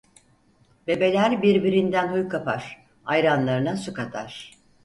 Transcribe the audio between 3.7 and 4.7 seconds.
su katar.